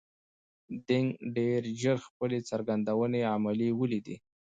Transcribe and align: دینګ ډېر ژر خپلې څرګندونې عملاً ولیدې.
دینګ 0.87 1.09
ډېر 1.35 1.61
ژر 1.81 1.97
خپلې 2.07 2.39
څرګندونې 2.49 3.21
عملاً 3.33 3.69
ولیدې. 3.79 4.15